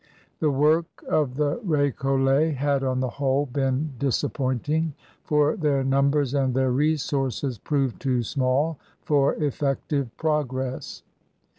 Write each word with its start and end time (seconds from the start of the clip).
The 0.39 0.49
work 0.49 1.03
of 1.07 1.35
the 1.35 1.57
R6collets 1.57 2.55
had, 2.55 2.83
on 2.83 3.01
the 3.01 3.07
whole, 3.09 3.45
been 3.45 3.93
dis 3.99 4.23
appointing, 4.23 4.95
for 5.23 5.55
their 5.55 5.83
numbers 5.83 6.33
and 6.33 6.55
their 6.55 6.71
resources 6.71 7.59
proved 7.59 8.01
too 8.01 8.23
small 8.23 8.79
for 9.03 9.35
effective 9.35 10.09
progress. 10.17 11.03